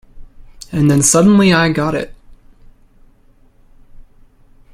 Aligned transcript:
And 0.71 0.89
then 0.89 0.97
I 0.97 1.01
suddenly 1.03 1.51
got 1.73 1.93
it. 1.93 2.15